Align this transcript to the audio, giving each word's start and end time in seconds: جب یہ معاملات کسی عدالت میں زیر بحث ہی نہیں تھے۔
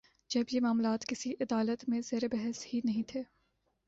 جب 0.29 0.43
یہ 0.51 0.61
معاملات 0.61 1.05
کسی 1.05 1.33
عدالت 1.41 1.89
میں 1.89 2.01
زیر 2.01 2.27
بحث 2.31 2.65
ہی 2.73 2.81
نہیں 2.83 3.03
تھے۔ 3.07 3.23